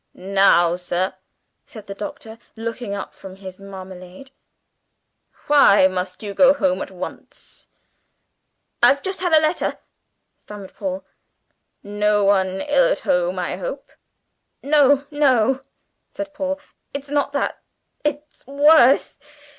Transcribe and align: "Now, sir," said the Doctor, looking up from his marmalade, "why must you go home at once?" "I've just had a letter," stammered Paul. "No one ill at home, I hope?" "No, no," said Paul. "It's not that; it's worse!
"Now, 0.15 0.77
sir," 0.77 1.13
said 1.67 1.85
the 1.85 1.93
Doctor, 1.93 2.39
looking 2.55 2.95
up 2.95 3.13
from 3.13 3.35
his 3.35 3.59
marmalade, 3.59 4.31
"why 5.45 5.85
must 5.87 6.23
you 6.23 6.33
go 6.33 6.55
home 6.55 6.81
at 6.81 6.89
once?" 6.89 7.67
"I've 8.81 9.03
just 9.03 9.19
had 9.19 9.31
a 9.31 9.39
letter," 9.39 9.77
stammered 10.39 10.73
Paul. 10.73 11.05
"No 11.83 12.23
one 12.23 12.61
ill 12.61 12.87
at 12.91 13.01
home, 13.01 13.37
I 13.37 13.57
hope?" 13.57 13.91
"No, 14.63 15.05
no," 15.11 15.61
said 16.09 16.33
Paul. 16.33 16.59
"It's 16.95 17.09
not 17.11 17.31
that; 17.33 17.61
it's 18.03 18.43
worse! 18.47 19.19